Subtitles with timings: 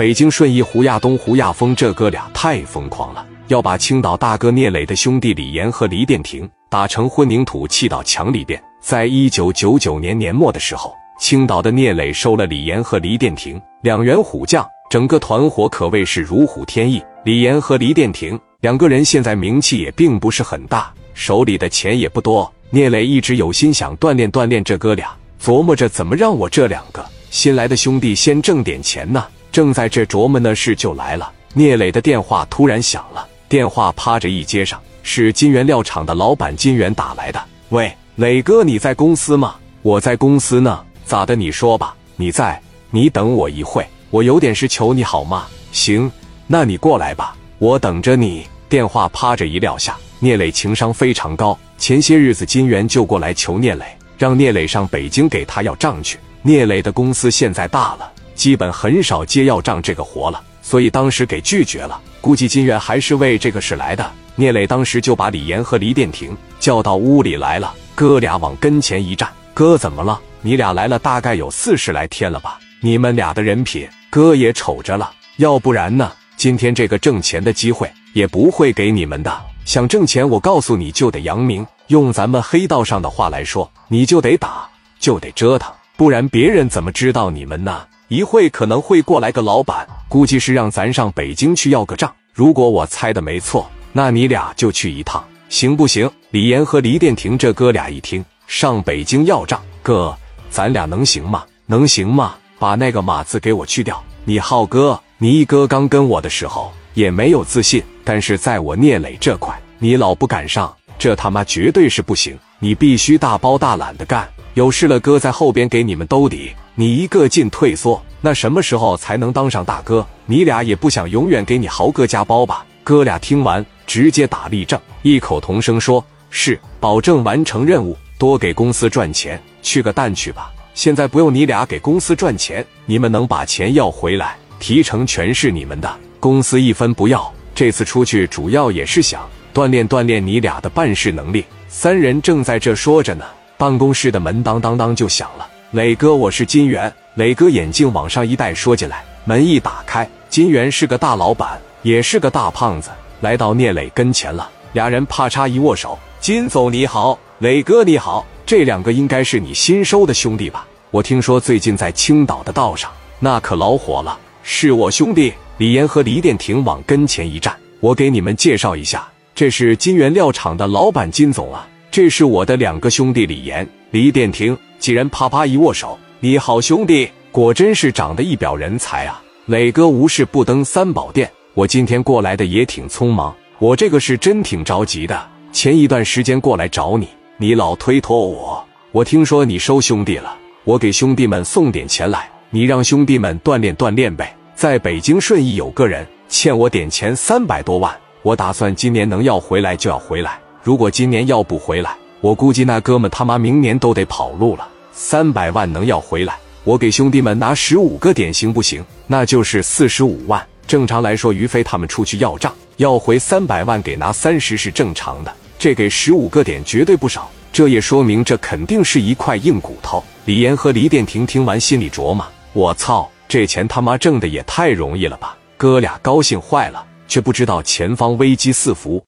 [0.00, 8.58] 北京顺义胡亚东、胡亚峰这哥俩太疯狂了，要把青岛大哥聂磊的兄弟李岩和黎殿廷打成混凝土砌到墙里边。
[8.80, 17.04] 在一九九九年年末的时候，青岛的聂磊收了李岩和黎殿廷两员虎将，整个团伙可谓是如虎添翼。
[17.26, 22.50] 李岩和黎殿廷两个人现在名气也并不是很大，手里的钱也不多。
[22.70, 29.22] 聂磊一直有心想锻炼锻炼这哥俩，琢磨着怎么让我这两个新来的兄弟先挣点钱呢。
[29.52, 31.30] 正在这琢磨呢，事就来了。
[31.52, 37.42] 聂磊的电话突然响了，电话趴着一接上，是金源料厂的老板金源打来的。
[37.70, 39.56] 喂，磊哥，你在公司吗？
[39.82, 40.80] 我在公司呢。
[41.04, 41.34] 咋的？
[41.34, 41.94] 你说吧。
[42.16, 42.60] 你在？
[42.90, 45.46] 你等我一会，我有点事求你好吗？
[45.72, 46.10] 行，
[46.46, 48.46] 那你过来吧，我等着你。
[48.68, 51.58] 电话趴着一撂下，聂磊情商非常高。
[51.76, 53.84] 前些日子金源就过来求聂磊，
[54.16, 56.18] 让聂磊上北京给他要账去。
[56.42, 58.12] 聂磊的公司现在大了。
[58.40, 62.00] 基本很少接要账这个活了，所以当时给拒绝了。
[62.22, 64.10] 估计金源还是为这个事来的。
[64.34, 70.18] 聂磊当时就把李岩和黎殿廷叫到屋里来了，哥俩往跟前一站：“哥怎么了？
[70.40, 72.58] 你俩来了大概有四十来天了吧？
[72.80, 75.12] 你们俩的人品，哥也瞅着了。
[75.36, 76.10] 要不然呢？
[76.38, 79.38] 今天这个挣钱的机会也不会给你们的。
[79.66, 81.66] 想挣钱，我告诉你就得扬名。
[81.88, 84.66] 用咱们黑道上的话来说，你就得打，
[84.98, 85.70] 就得折腾，
[86.00, 92.10] 不然别人怎么知道你们呢？”一会可能会过来个老板，估计是让咱上北京去要个账。
[92.32, 96.10] 如果我猜的没错，那你俩就去一趟，行不行？
[96.30, 100.16] 李岩和黎殿廷这哥俩一听上北京要账，哥，
[100.48, 101.44] 咱俩能行吗？
[101.66, 102.34] 能行吗？
[102.58, 104.02] 把那个马字给我去掉。
[104.24, 112.38] 你浩哥，你一哥刚跟我的时候也没有自信，但是在我聂磊这块，你老不敢上，这他妈绝对是不行。
[112.58, 116.52] 你必须大包大揽的干，有事了哥在后边给你们兜底。
[116.74, 120.06] 你一个劲退缩，那什么时候才能当上大哥？
[120.26, 122.64] 你俩也不想永远给你豪哥加包吧？
[122.82, 129.40] 哥俩听完直接打立正，异口同声说：“是，保证完成任务，多给公司赚钱。
[129.62, 130.50] 去个蛋去吧！
[130.72, 137.30] 现在不用你俩给公司赚钱，你们能把钱要回来，提成全是你们的，公司一分不要。
[137.54, 143.24] 这次出去主要也是想锻炼锻炼你俩的办事能力。”三人正在这说着呢，
[143.60, 145.46] 办公室的门当当当就响了。
[145.72, 146.90] 磊哥，我是金元。
[147.16, 149.04] 磊哥眼镜往上一戴，说进来。
[149.26, 152.88] 门一打开，金元是个大老板，也是个大胖子，
[153.20, 154.48] 来到聂磊跟前了。
[154.72, 158.26] 俩人啪嚓一握手：“金总你好，磊哥你好。
[158.46, 160.66] 这两个应该是你新收的兄弟吧？
[160.90, 164.18] 我听说最近在青岛的道上，那可老火了。
[164.42, 171.68] 是我兄弟李岩和黎殿廷往跟前一站，我给你们介绍一下，这是金源料厂的老板金总啊。
[171.90, 179.22] 这是我的两个兄弟李岩、李殿廷。”几人啪啪一握手，你好兄弟，果真是长得一表人才啊！
[179.44, 185.28] 磊哥无事不登三宝殿，我今天过来的也挺匆忙，我这个是真挺着急的。
[185.52, 190.34] 前一段时间过来找你，你老推脱我，我听说你收兄弟了，
[190.64, 194.34] 我给兄弟们送点钱来，你让兄弟们锻炼锻炼呗。
[194.54, 201.96] 在北京顺义有个人欠我点钱三百多万，我打算今年能要回来就要回来，如果今年要不回来。
[202.22, 204.68] 我估计那哥们他妈明年都得跑路了。
[204.92, 208.84] 三百万能要回来，我给兄弟们拿十五个点行不行？
[209.06, 210.46] 那就是四十五万。
[210.66, 215.32] 正常来说，于飞他们出去要账，要回三百万给拿三十是正常的。
[215.58, 220.04] 这给十五个点绝对不少，这也说明这肯定是一块硬骨头。
[220.26, 225.38] 李岩和黎殿廷听完心里琢磨：我操，这钱他妈挣的也太容易了吧！
[225.56, 229.02] 哥俩高兴坏了，却不知道前方危机四伏。